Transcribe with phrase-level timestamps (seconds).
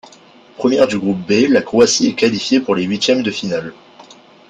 [0.57, 3.71] Première du Groupe B, la Croatie est qualifiée pour les huitièmes de finale.